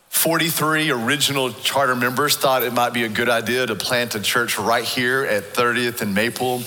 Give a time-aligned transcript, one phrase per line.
[0.09, 4.59] 43 original charter members thought it might be a good idea to plant a church
[4.59, 6.61] right here at 30th and Maple,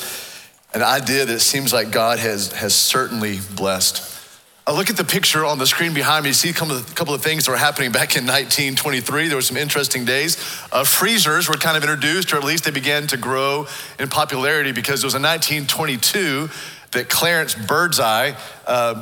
[0.75, 4.22] an idea that seems like God has, has certainly blessed.
[4.65, 6.77] I look at the picture on the screen behind me, you see a couple,
[7.15, 9.27] of, things that were happening back in 1923.
[9.27, 10.37] There were some interesting days.
[10.71, 13.67] Uh, freezers were kind of introduced, or at least they began to grow
[13.99, 16.49] in popularity because it was in 1922
[16.93, 18.35] that Clarence Birdseye
[18.65, 19.01] uh,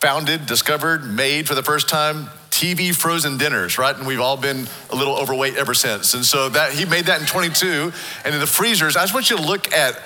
[0.00, 3.94] founded, discovered, made for the first time TV frozen dinners, right?
[3.94, 6.14] And we've all been a little overweight ever since.
[6.14, 7.92] And so that he made that in 22.
[8.24, 10.00] And in the freezers, I just want you to look at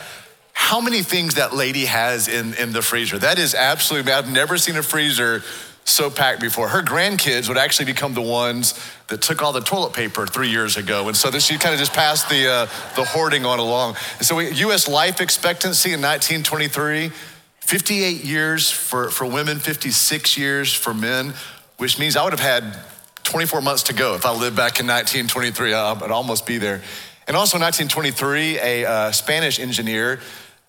[0.62, 3.18] how many things that lady has in, in the freezer.
[3.18, 5.42] That is absolutely, I've never seen a freezer
[5.84, 6.68] so packed before.
[6.68, 8.72] Her grandkids would actually become the ones
[9.08, 11.08] that took all the toilet paper three years ago.
[11.08, 13.96] And so this, she kind of just passed the, uh, the hoarding on along.
[14.18, 17.10] And so we, US life expectancy in 1923,
[17.58, 21.34] 58 years for, for women, 56 years for men,
[21.78, 22.78] which means I would have had
[23.24, 25.74] 24 months to go if I lived back in 1923.
[25.74, 26.80] I'd almost be there.
[27.26, 30.20] And also in 1923, a uh, Spanish engineer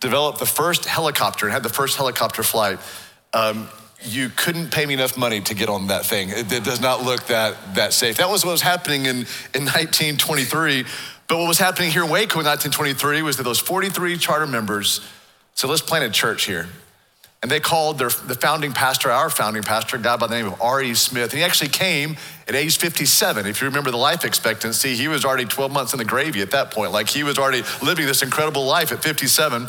[0.03, 2.77] developed the first helicopter and had the first helicopter flight.
[3.33, 3.69] Um,
[4.01, 6.29] you couldn't pay me enough money to get on that thing.
[6.29, 8.17] It, it, does not look that, that safe.
[8.17, 10.83] That was what was happening in, in 1923.
[11.29, 14.99] But what was happening here in Waco in 1923 was that those 43 charter members
[15.55, 16.67] said, let's plant a church here.
[17.43, 20.47] And they called their, the founding pastor, our founding pastor, a guy by the name
[20.47, 20.93] of R.E.
[20.93, 21.31] Smith.
[21.31, 22.15] And he actually came
[22.47, 23.45] at age 57.
[23.45, 26.51] If you remember the life expectancy, he was already 12 months in the gravy at
[26.51, 26.93] that point.
[26.93, 29.67] Like he was already living this incredible life at 57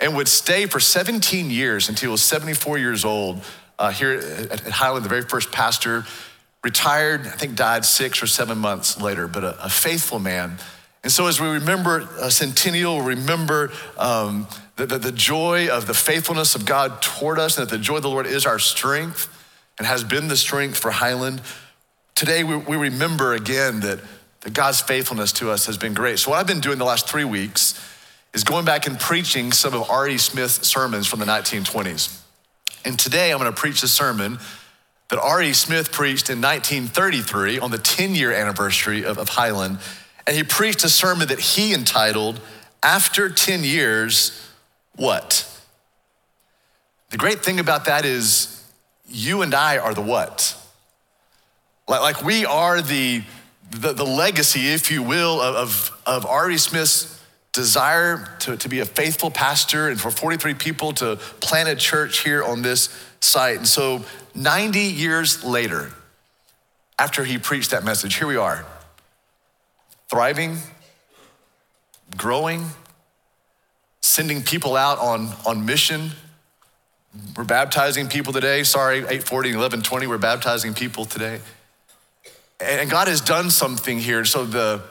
[0.00, 3.42] and would stay for 17 years until he was 74 years old
[3.78, 6.04] uh, here at, at Highland, the very first pastor.
[6.62, 10.58] Retired, I think died six or seven months later, but a, a faithful man.
[11.04, 15.92] And so, as we remember a centennial, remember um, the, the, the, joy of the
[15.92, 19.28] faithfulness of God toward us, and that the joy of the Lord is our strength
[19.76, 21.42] and has been the strength for Highland.
[22.14, 24.00] Today, we, we remember again that,
[24.40, 26.18] that God's faithfulness to us has been great.
[26.20, 27.78] So, what I've been doing the last three weeks
[28.32, 30.16] is going back and preaching some of R.E.
[30.16, 32.18] Smith's sermons from the 1920s.
[32.86, 34.38] And today, I'm going to preach a sermon
[35.10, 35.52] that R.E.
[35.52, 39.78] Smith preached in 1933 on the 10 year anniversary of, of Highland.
[40.26, 42.40] And he preached a sermon that he entitled,
[42.82, 44.48] After 10 Years,
[44.96, 45.50] what?
[47.10, 48.64] The great thing about that is
[49.06, 50.56] you and I are the what.
[51.86, 53.22] Like, like we are the,
[53.70, 56.56] the, the legacy, if you will, of, of R.E.
[56.58, 57.20] Smith's
[57.52, 62.20] desire to, to be a faithful pastor and for 43 people to plant a church
[62.24, 62.88] here on this
[63.20, 63.58] site.
[63.58, 64.04] And so
[64.34, 65.92] 90 years later,
[66.98, 68.66] after he preached that message, here we are,
[70.08, 70.58] thriving,
[72.16, 72.66] growing,
[74.00, 76.10] sending people out on, on mission.
[77.36, 78.62] We're baptizing people today.
[78.64, 81.40] Sorry, 840 and 1120, we're baptizing people today.
[82.60, 84.24] And God has done something here.
[84.24, 84.82] So the,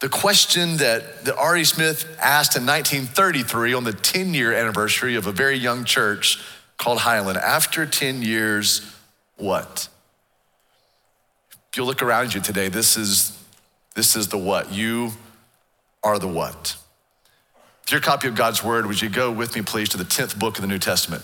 [0.00, 1.64] the question that, that R.E.
[1.64, 6.42] Smith asked in 1933 on the 10 year anniversary of a very young church
[6.76, 8.92] called Highland, after 10 years,
[9.36, 9.88] what?
[11.70, 13.38] If you look around you today, this is,
[13.94, 14.72] this is the what.
[14.72, 15.12] You
[16.02, 16.76] are the what.
[17.84, 20.38] If your copy of God's word, would you go with me, please, to the 10th
[20.38, 21.22] book of the New Testament?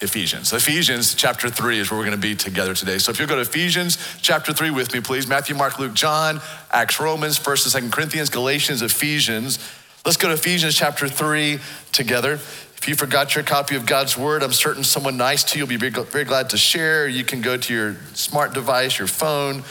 [0.00, 0.52] Ephesians.
[0.52, 2.98] Ephesians chapter 3 is where we're going to be together today.
[2.98, 5.26] So if you'll go to Ephesians chapter 3 with me, please.
[5.26, 6.40] Matthew, Mark, Luke, John,
[6.72, 9.58] Acts, Romans, 1st and 2nd Corinthians, Galatians, Ephesians.
[10.04, 11.58] Let's go to Ephesians chapter 3
[11.92, 12.34] together.
[12.34, 15.70] If you forgot your copy of God's word, I'm certain someone nice to you will
[15.70, 17.08] be very, very glad to share.
[17.08, 19.62] You can go to your smart device, your phone.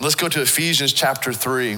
[0.00, 1.76] Let's go to Ephesians chapter 3.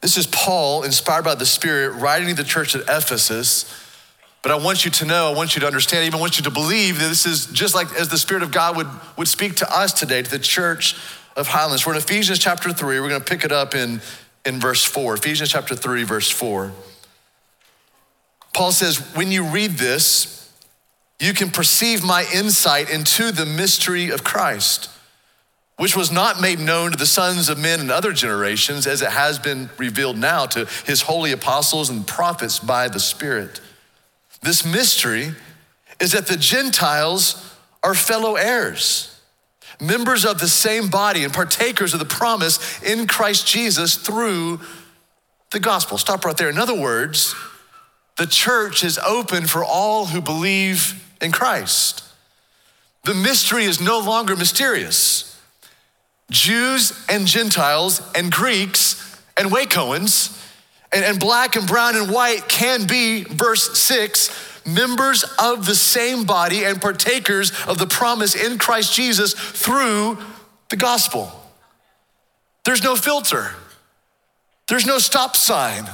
[0.00, 3.70] This is Paul, inspired by the Spirit, writing to the church at Ephesus.
[4.40, 6.44] But I want you to know, I want you to understand, I even want you
[6.44, 8.86] to believe that this is just like as the Spirit of God would,
[9.18, 10.96] would speak to us today, to the church
[11.36, 11.84] of Highlands.
[11.84, 13.00] We're in Ephesians chapter 3.
[13.00, 14.00] We're going to pick it up in,
[14.46, 15.14] in verse 4.
[15.14, 16.72] Ephesians chapter 3, verse 4.
[18.54, 20.50] Paul says, When you read this,
[21.20, 24.88] you can perceive my insight into the mystery of Christ
[25.76, 29.10] which was not made known to the sons of men in other generations, as it
[29.10, 33.60] has been revealed now to his holy apostles and prophets by the Spirit.
[34.40, 35.34] This mystery
[36.00, 39.20] is that the Gentiles are fellow heirs,
[39.80, 44.60] members of the same body, and partakers of the promise in Christ Jesus through
[45.52, 45.98] the gospel.
[45.98, 46.48] Stop right there.
[46.48, 47.34] In other words,
[48.16, 52.02] the church is open for all who believe in Christ.
[53.04, 55.35] The mystery is no longer mysterious.
[56.30, 60.42] Jews and Gentiles and Greeks and Wacoans
[60.92, 64.30] and, and black and brown and white can be, verse six,
[64.66, 70.18] members of the same body and partakers of the promise in Christ Jesus through
[70.68, 71.30] the gospel.
[72.64, 73.50] There's no filter,
[74.66, 75.86] there's no stop sign.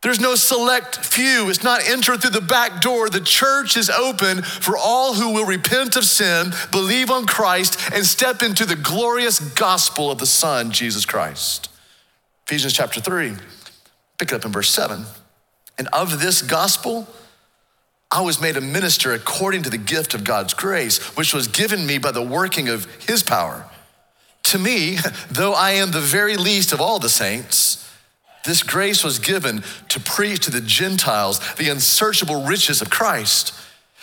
[0.00, 1.50] There's no select few.
[1.50, 3.08] It's not enter through the back door.
[3.08, 8.06] The church is open for all who will repent of sin, believe on Christ, and
[8.06, 11.68] step into the glorious gospel of the Son, Jesus Christ.
[12.46, 13.34] Ephesians chapter 3,
[14.18, 15.04] pick it up in verse 7.
[15.78, 17.08] And of this gospel,
[18.10, 21.86] I was made a minister according to the gift of God's grace, which was given
[21.86, 23.66] me by the working of his power.
[24.44, 24.98] To me,
[25.30, 27.87] though I am the very least of all the saints,
[28.48, 33.54] this grace was given to preach to the Gentiles the unsearchable riches of Christ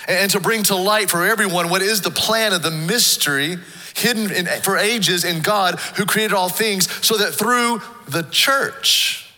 [0.08, 3.58] and to bring to light for everyone what is the plan of the mystery
[3.96, 9.34] hidden in, for ages in God who created all things, so that through the church,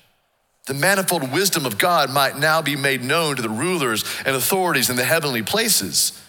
[0.66, 4.90] the manifold wisdom of God might now be made known to the rulers and authorities
[4.90, 6.22] in the heavenly places.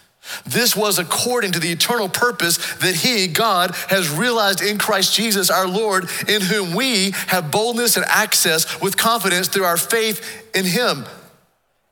[0.44, 5.50] This was according to the eternal purpose that He, God, has realized in Christ Jesus
[5.50, 10.64] our Lord, in whom we have boldness and access with confidence through our faith in
[10.64, 11.04] Him.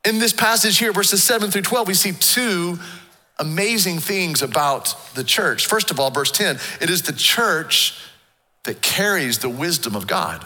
[0.05, 2.79] In this passage here, verses 7 through 12, we see two
[3.39, 5.67] amazing things about the church.
[5.67, 7.99] First of all, verse 10, it is the church
[8.65, 10.45] that carries the wisdom of God.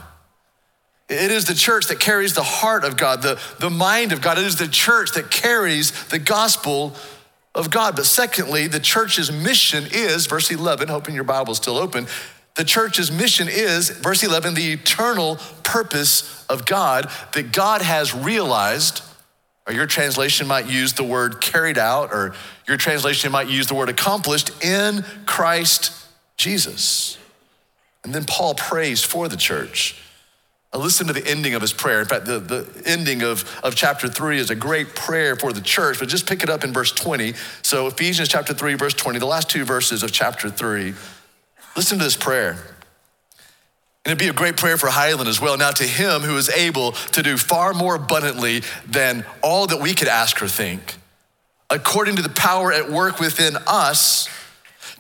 [1.08, 4.38] It is the church that carries the heart of God, the, the mind of God.
[4.38, 6.94] It is the church that carries the gospel
[7.55, 7.97] of God.
[7.97, 12.06] But secondly, the church's mission is, verse 11, hoping your Bible's still open,
[12.56, 19.02] the church's mission is, verse 11, the eternal purpose of God that God has realized,
[19.67, 22.35] or your translation might use the word carried out, or
[22.67, 25.93] your translation might use the word accomplished in Christ
[26.37, 27.19] Jesus.
[28.05, 29.96] And then Paul prays for the church.
[30.72, 32.00] Listen to the ending of his prayer.
[32.00, 35.61] In fact, the, the ending of, of chapter three is a great prayer for the
[35.61, 37.34] church, but just pick it up in verse 20.
[37.62, 40.94] So, Ephesians chapter 3, verse 20, the last two verses of chapter 3.
[41.76, 42.52] Listen to this prayer.
[44.05, 45.58] And it'd be a great prayer for Highland as well.
[45.58, 49.93] Now, to him who is able to do far more abundantly than all that we
[49.93, 50.96] could ask or think,
[51.69, 54.28] according to the power at work within us,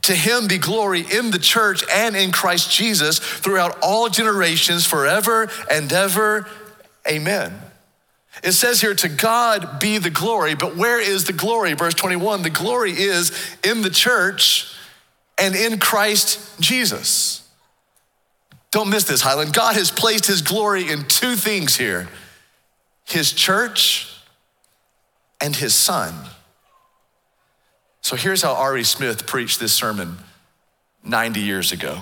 [0.02, 5.50] to him be glory in the church and in Christ Jesus throughout all generations, forever
[5.70, 6.46] and ever.
[7.08, 7.58] Amen.
[8.42, 11.74] It says here, to God be the glory, but where is the glory?
[11.74, 13.32] Verse 21 the glory is
[13.64, 14.74] in the church
[15.38, 17.48] and in Christ Jesus.
[18.70, 19.52] Don't miss this, Highland.
[19.52, 22.08] God has placed his glory in two things here
[23.04, 24.16] his church
[25.40, 26.14] and his son.
[28.10, 28.82] So here's how R.E.
[28.82, 30.16] Smith preached this sermon
[31.04, 32.00] 90 years ago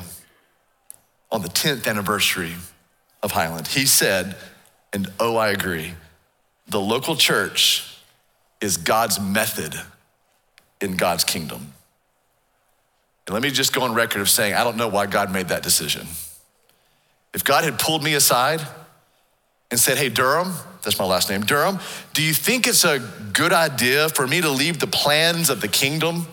[1.31, 2.55] on the 10th anniversary
[3.23, 3.67] of Highland.
[3.67, 4.35] He said,
[4.91, 5.93] and oh, I agree,
[6.67, 7.95] the local church
[8.63, 9.79] is God's method
[10.81, 11.75] in God's kingdom.
[13.27, 15.49] And let me just go on record of saying, I don't know why God made
[15.49, 16.07] that decision.
[17.35, 18.63] If God had pulled me aside
[19.71, 21.79] and said, Hey, Durham, that's my last name, Durham,
[22.15, 22.99] do you think it's a
[23.33, 26.27] good idea for me to leave the plans of the kingdom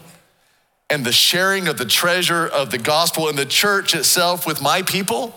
[0.89, 4.81] and the sharing of the treasure of the gospel and the church itself with my
[4.81, 5.35] people?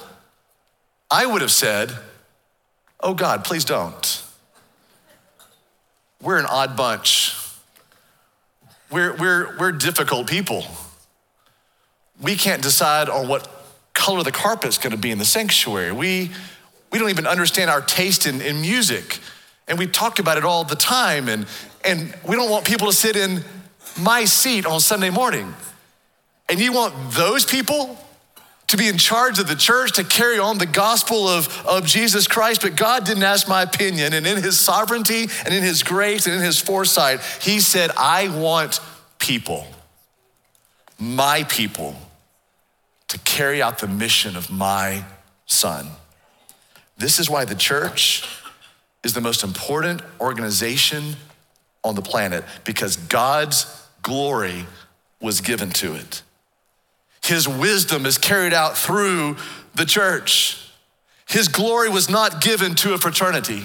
[1.11, 1.93] I would have said,
[3.00, 4.23] Oh God, please don't.
[6.21, 7.37] We're an odd bunch.
[8.91, 10.65] We're, we're, we're difficult people.
[12.21, 13.49] We can't decide on what
[13.95, 15.93] color the carpet's gonna be in the sanctuary.
[15.93, 16.31] We,
[16.90, 19.21] we don't even understand our taste in, in music.
[19.66, 21.28] And we talk about it all the time.
[21.28, 21.47] And,
[21.85, 23.45] and we don't want people to sit in
[24.00, 25.54] my seat on Sunday morning.
[26.49, 27.99] And you want those people
[28.68, 32.26] to be in charge of the church, to carry on the gospel of, of Jesus
[32.26, 32.62] Christ.
[32.62, 34.12] But God didn't ask my opinion.
[34.12, 38.28] And in his sovereignty and in his grace and in his foresight, he said, I
[38.28, 38.80] want
[39.18, 39.66] people,
[40.99, 41.97] my people,
[43.09, 45.04] to carry out the mission of my
[45.47, 45.88] son.
[46.99, 48.28] This is why the church
[49.05, 51.17] is the most important organization
[51.85, 54.67] on the planet because God's glory
[55.21, 56.23] was given to it.
[57.23, 59.37] His wisdom is carried out through
[59.75, 60.64] the church.
[61.28, 63.64] His glory was not given to a fraternity.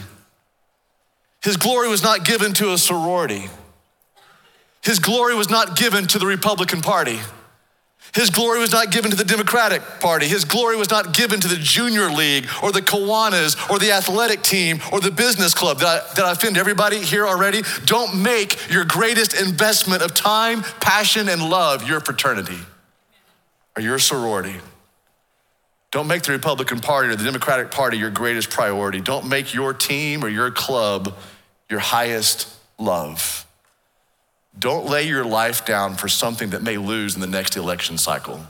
[1.42, 3.50] His glory was not given to a sorority.
[4.84, 7.20] His glory was not given to the Republican Party.
[8.14, 10.28] His glory was not given to the Democratic Party.
[10.28, 14.44] His glory was not given to the Junior League or the Kiwanis or the athletic
[14.44, 15.80] team or the business club.
[15.80, 17.64] Did I, did I offend everybody here already?
[17.86, 22.60] Don't make your greatest investment of time, passion, and love your fraternity
[23.76, 24.56] or your sorority.
[25.90, 29.02] Don't make the Republican Party or the Democratic Party your greatest priority.
[29.02, 31.16] Don't make your team or your club
[31.70, 33.43] your highest love.
[34.58, 38.46] Don't lay your life down for something that may lose in the next election cycle.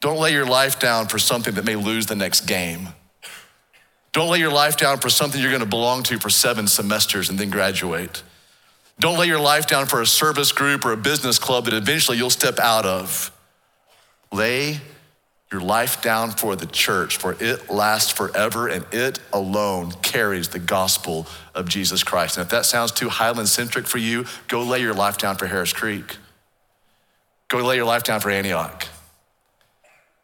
[0.00, 2.88] Don't lay your life down for something that may lose the next game.
[4.12, 7.30] Don't lay your life down for something you're going to belong to for seven semesters
[7.30, 8.22] and then graduate.
[9.00, 12.16] Don't lay your life down for a service group or a business club that eventually
[12.16, 13.30] you'll step out of.
[14.32, 14.80] Lay
[15.50, 20.58] your life down for the church, for it lasts forever and it alone carries the
[20.58, 22.36] gospel of Jesus Christ.
[22.36, 25.46] And if that sounds too Highland centric for you, go lay your life down for
[25.46, 26.16] Harris Creek.
[27.48, 28.86] Go lay your life down for Antioch.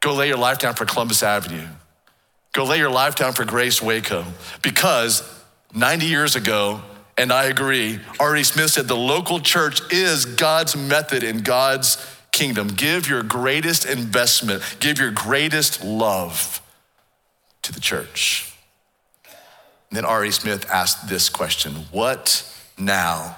[0.01, 1.67] Go lay your life down for Columbus Avenue.
[2.53, 4.25] Go lay your life down for Grace Waco.
[4.61, 5.23] Because
[5.75, 6.83] 90 years ago,
[7.17, 8.43] and I agree, R.E.
[8.43, 11.97] Smith said the local church is God's method and God's
[12.35, 12.69] kingdom.
[12.69, 16.61] Give your greatest investment, give your greatest love
[17.63, 18.53] to the church.
[19.89, 20.33] And then R.E.
[20.33, 23.37] Smith asked this question What now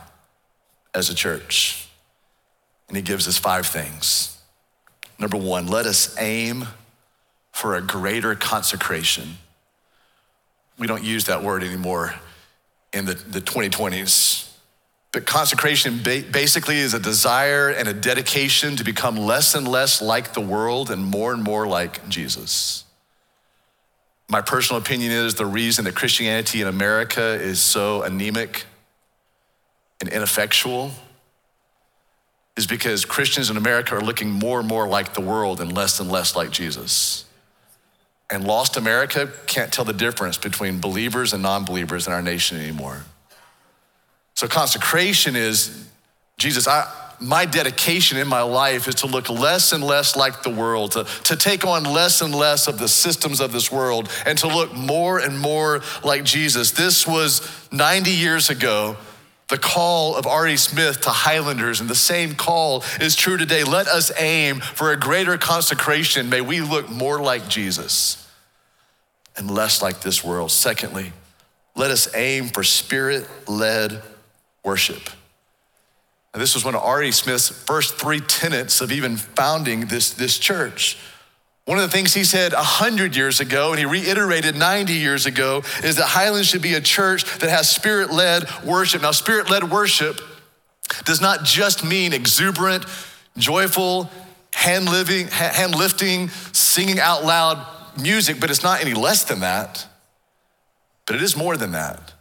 [0.94, 1.88] as a church?
[2.88, 4.40] And he gives us five things.
[5.18, 6.66] Number one, let us aim
[7.52, 9.38] for a greater consecration.
[10.78, 12.14] We don't use that word anymore
[12.92, 14.45] in the, the 2020s.
[15.16, 20.34] But consecration basically is a desire and a dedication to become less and less like
[20.34, 22.84] the world and more and more like Jesus.
[24.28, 28.66] My personal opinion is the reason that Christianity in America is so anemic
[30.02, 30.90] and ineffectual
[32.58, 35.98] is because Christians in America are looking more and more like the world and less
[35.98, 37.24] and less like Jesus.
[38.30, 42.60] And lost America can't tell the difference between believers and non believers in our nation
[42.60, 43.06] anymore.
[44.36, 45.88] So consecration is
[46.38, 50.50] Jesus, I, my dedication in my life is to look less and less like the
[50.50, 54.36] world, to, to take on less and less of the systems of this world, and
[54.38, 56.72] to look more and more like Jesus.
[56.72, 58.98] This was 90 years ago,
[59.48, 60.58] the call of R.E.
[60.58, 63.64] Smith to Highlanders, and the same call is true today.
[63.64, 66.28] Let us aim for a greater consecration.
[66.28, 68.30] May we look more like Jesus
[69.34, 70.50] and less like this world.
[70.50, 71.14] Secondly,
[71.74, 74.02] let us aim for spirit led
[74.66, 75.08] worship.
[76.34, 77.12] And this was one of R.E.
[77.12, 80.98] Smith's first three tenets of even founding this, this church.
[81.64, 85.62] One of the things he said 100 years ago, and he reiterated 90 years ago,
[85.82, 89.02] is that Highlands should be a church that has spirit led worship.
[89.02, 90.20] Now, spirit led worship
[91.04, 92.84] does not just mean exuberant,
[93.38, 94.10] joyful,
[94.52, 97.66] hand, living, hand lifting, singing out loud
[97.98, 99.86] music, but it's not any less than that.
[101.06, 102.12] But it is more than that.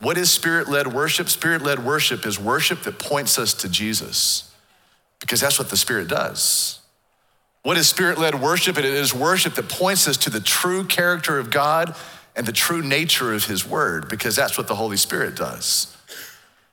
[0.00, 1.28] What is spirit led worship?
[1.28, 4.52] Spirit led worship is worship that points us to Jesus,
[5.20, 6.80] because that's what the Spirit does.
[7.62, 8.78] What is spirit led worship?
[8.78, 11.96] It is worship that points us to the true character of God
[12.36, 15.96] and the true nature of His Word, because that's what the Holy Spirit does.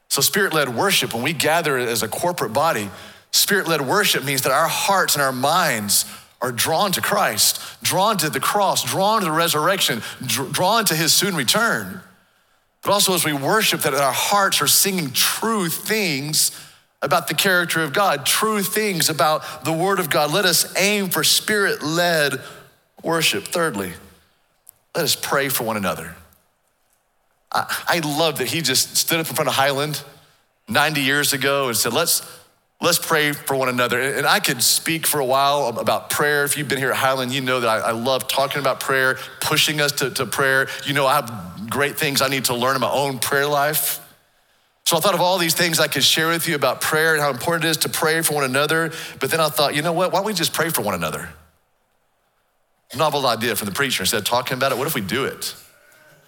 [0.09, 2.91] So, spirit led worship, when we gather as a corporate body,
[3.31, 6.05] spirit led worship means that our hearts and our minds
[6.41, 11.13] are drawn to Christ, drawn to the cross, drawn to the resurrection, drawn to His
[11.13, 12.01] soon return.
[12.83, 16.51] But also, as we worship, that our hearts are singing true things
[17.01, 20.31] about the character of God, true things about the Word of God.
[20.31, 22.41] Let us aim for spirit led
[23.01, 23.45] worship.
[23.45, 23.93] Thirdly,
[24.95, 26.15] let us pray for one another.
[27.51, 30.01] I, I love that he just stood up in front of Highland
[30.67, 32.21] 90 years ago and said, let's,
[32.81, 33.99] let's pray for one another.
[33.99, 36.45] And I could speak for a while about prayer.
[36.45, 39.17] If you've been here at Highland, you know that I, I love talking about prayer,
[39.41, 40.67] pushing us to, to prayer.
[40.85, 43.99] You know, I have great things I need to learn in my own prayer life.
[44.85, 47.21] So I thought of all these things I could share with you about prayer and
[47.21, 48.91] how important it is to pray for one another.
[49.19, 50.11] But then I thought, you know what?
[50.11, 51.29] Why don't we just pray for one another?
[52.95, 54.03] Novel idea from the preacher.
[54.03, 55.55] Instead of talking about it, what if we do it?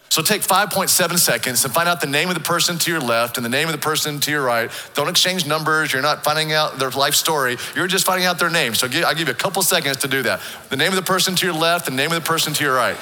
[0.09, 3.37] So take 5.7 seconds and find out the name of the person to your left
[3.37, 4.71] and the name of the person to your right.
[4.93, 5.91] Don't exchange numbers.
[5.91, 7.57] You're not finding out their life story.
[7.75, 8.75] You're just finding out their name.
[8.75, 10.41] So I'll give you a couple seconds to do that.
[10.69, 12.75] The name of the person to your left, the name of the person to your
[12.75, 12.97] right.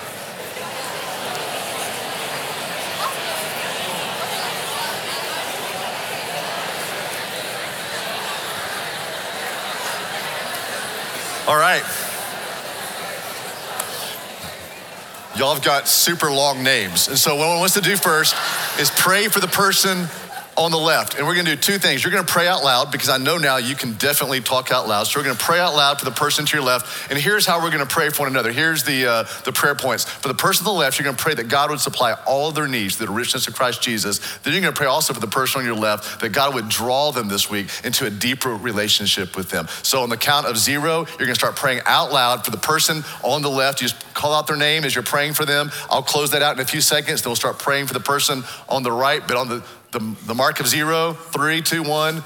[11.46, 11.84] All right.
[15.36, 17.08] Y'all have got super long names.
[17.08, 18.36] And so, what one wants to do first
[18.80, 20.08] is pray for the person
[20.58, 21.18] on the left.
[21.18, 22.04] And we're gonna do two things.
[22.04, 25.06] You're gonna pray out loud because I know now you can definitely talk out loud.
[25.06, 27.12] So we're gonna pray out loud for the person to your left.
[27.12, 28.52] And here's how we're gonna pray for one another.
[28.52, 30.06] Here's the, uh, the prayer points.
[30.06, 32.56] For the person on the left, you're gonna pray that God would supply all of
[32.56, 34.20] their needs, the richness of Christ Jesus.
[34.44, 37.12] Then you're gonna pray also for the person on your left that God would draw
[37.12, 39.68] them this week into a deeper relationship with them.
[39.82, 43.04] So on the count of zero, you're gonna start praying out loud for the person
[43.24, 43.82] on the left.
[43.82, 45.72] You just call out their name as you're praying for them.
[45.90, 47.22] I'll close that out in a few seconds.
[47.22, 50.34] Then we'll start praying for the person on the right, but on the the, the
[50.34, 52.24] mark of zero, three, two, one,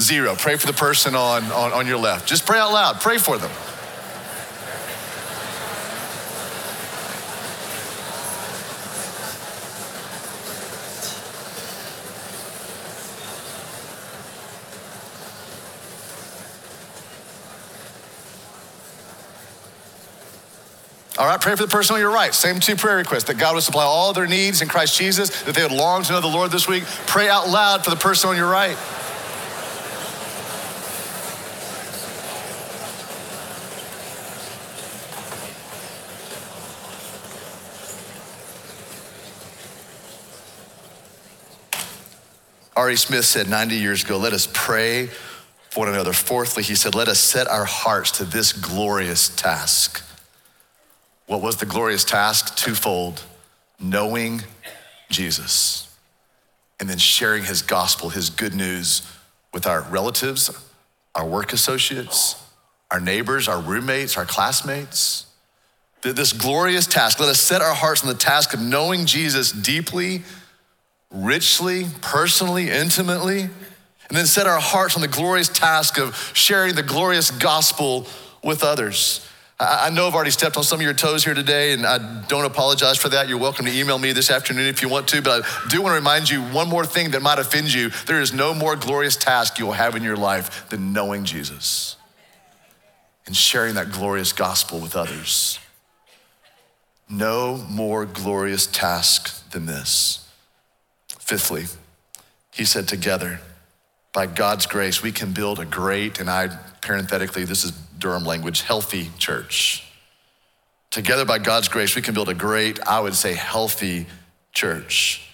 [0.00, 0.34] zero.
[0.36, 2.28] Pray for the person on, on, on your left.
[2.28, 3.50] Just pray out loud, pray for them.
[21.16, 22.34] All right, pray for the person on your right.
[22.34, 25.54] Same two prayer requests that God would supply all their needs in Christ Jesus, that
[25.54, 26.82] they would long to know the Lord this week.
[27.06, 28.76] Pray out loud for the person on your right.
[42.76, 42.96] R.E.
[42.96, 45.06] Smith said 90 years ago, let us pray
[45.70, 46.12] for one another.
[46.12, 50.03] Fourthly, he said, let us set our hearts to this glorious task
[51.26, 52.56] what was the glorious task?
[52.56, 53.24] Twofold
[53.80, 54.42] knowing
[55.10, 55.94] Jesus
[56.80, 59.02] and then sharing his gospel, his good news
[59.52, 60.50] with our relatives,
[61.14, 62.42] our work associates,
[62.90, 65.26] our neighbors, our roommates, our classmates.
[66.02, 70.22] This glorious task, let us set our hearts on the task of knowing Jesus deeply,
[71.10, 76.82] richly, personally, intimately, and then set our hearts on the glorious task of sharing the
[76.82, 78.06] glorious gospel
[78.42, 79.26] with others.
[79.60, 82.44] I know I've already stepped on some of your toes here today, and I don't
[82.44, 83.28] apologize for that.
[83.28, 85.92] You're welcome to email me this afternoon if you want to, but I do want
[85.92, 87.90] to remind you one more thing that might offend you.
[88.06, 91.96] There is no more glorious task you will have in your life than knowing Jesus
[93.26, 95.60] and sharing that glorious gospel with others.
[97.08, 100.28] No more glorious task than this.
[101.20, 101.66] Fifthly,
[102.50, 103.40] he said, together,
[104.14, 106.48] by God's grace, we can build a great, and I
[106.80, 109.84] parenthetically, this is Durham language, healthy church.
[110.90, 114.06] Together, by God's grace, we can build a great, I would say, healthy
[114.52, 115.28] church.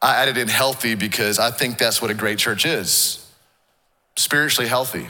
[0.00, 3.18] I added in healthy because I think that's what a great church is
[4.16, 5.08] spiritually healthy,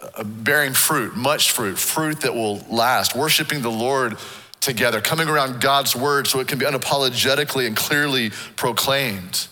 [0.00, 4.16] uh, bearing fruit, much fruit, fruit that will last, worshiping the Lord
[4.60, 9.48] together, coming around God's word so it can be unapologetically and clearly proclaimed.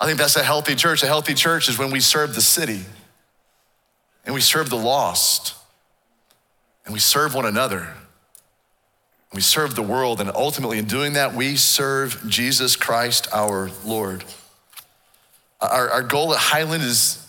[0.00, 1.02] I think that's a healthy church.
[1.02, 2.80] A healthy church is when we serve the city
[4.24, 5.54] and we serve the lost,
[6.84, 7.94] and we serve one another.
[9.32, 14.24] We serve the world, and ultimately, in doing that, we serve Jesus Christ our Lord.
[15.60, 17.26] Our, our goal at Highland is,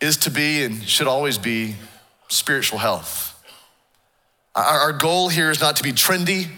[0.00, 1.76] is to be and should always be
[2.28, 3.30] spiritual health.
[4.54, 6.48] Our, our goal here is not to be trendy,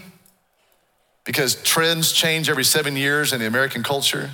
[1.23, 4.31] because trends change every seven years in the American culture.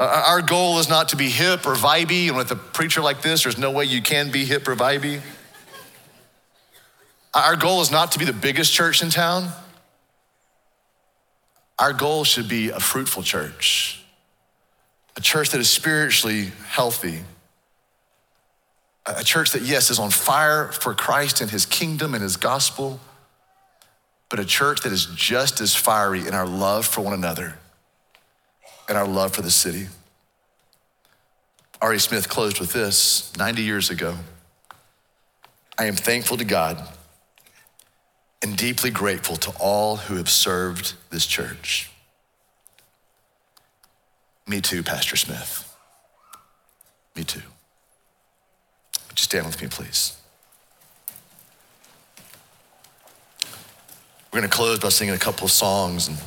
[0.00, 3.02] Uh, uh, our goal is not to be hip or vibey, and with a preacher
[3.02, 5.20] like this, there's no way you can be hip or vibey.
[7.34, 9.50] Uh, our goal is not to be the biggest church in town.
[11.78, 14.02] Our goal should be a fruitful church,
[15.18, 17.20] a church that is spiritually healthy,
[19.04, 23.00] a church that, yes, is on fire for Christ and his kingdom and his gospel,
[24.30, 27.59] but a church that is just as fiery in our love for one another
[28.90, 29.86] and our love for the city.
[31.80, 31.98] R.E.
[31.98, 34.16] Smith closed with this 90 years ago.
[35.78, 36.76] I am thankful to God
[38.42, 41.88] and deeply grateful to all who have served this church.
[44.48, 45.72] Me too, Pastor Smith.
[47.14, 47.42] Me too.
[49.08, 50.16] Would you stand with me, please?
[54.32, 56.18] We're going to close by singing a couple of songs and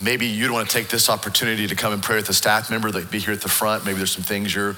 [0.00, 2.90] Maybe you'd want to take this opportunity to come and pray with a staff member
[2.90, 3.84] that be here at the front.
[3.84, 4.76] Maybe there's some things you're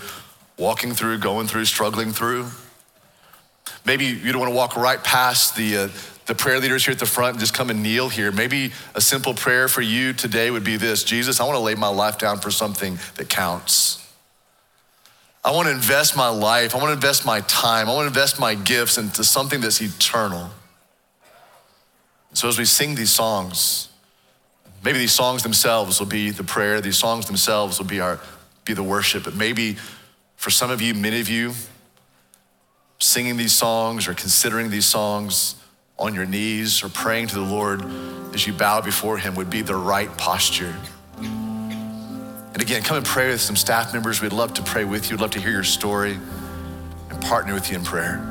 [0.56, 2.46] walking through, going through, struggling through.
[3.84, 5.88] Maybe you don't want to walk right past the, uh,
[6.26, 8.32] the prayer leaders here at the front and just come and kneel here.
[8.32, 11.74] Maybe a simple prayer for you today would be this Jesus, I want to lay
[11.74, 13.98] my life down for something that counts.
[15.44, 18.08] I want to invest my life, I want to invest my time, I want to
[18.08, 20.50] invest my gifts into something that's eternal.
[22.34, 23.89] So as we sing these songs,
[24.82, 28.18] Maybe these songs themselves will be the prayer, these songs themselves will be our
[28.64, 29.76] be the worship, but maybe
[30.36, 31.52] for some of you, many of you,
[32.98, 35.56] singing these songs or considering these songs
[35.98, 37.82] on your knees or praying to the Lord
[38.34, 40.74] as you bow before him would be the right posture.
[41.18, 44.20] And again, come and pray with some staff members.
[44.20, 45.16] We'd love to pray with you.
[45.16, 46.18] We'd love to hear your story
[47.10, 48.26] and partner with you in prayer.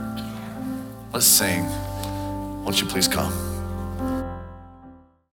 [1.14, 1.66] Let's sing.
[2.64, 3.49] Won't you please come?